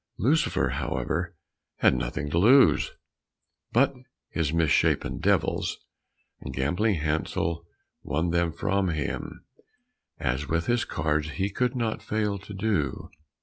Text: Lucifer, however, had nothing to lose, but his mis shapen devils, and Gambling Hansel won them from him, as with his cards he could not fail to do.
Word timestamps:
Lucifer, 0.17 0.69
however, 0.69 1.35
had 1.77 1.93
nothing 1.93 2.27
to 2.31 2.39
lose, 2.39 2.89
but 3.71 3.93
his 4.29 4.51
mis 4.51 4.71
shapen 4.71 5.19
devils, 5.19 5.77
and 6.39 6.55
Gambling 6.55 6.95
Hansel 6.95 7.67
won 8.01 8.31
them 8.31 8.51
from 8.51 8.89
him, 8.89 9.45
as 10.17 10.47
with 10.47 10.65
his 10.65 10.85
cards 10.85 11.29
he 11.33 11.51
could 11.51 11.75
not 11.75 12.01
fail 12.01 12.39
to 12.39 12.51
do. 12.55 13.11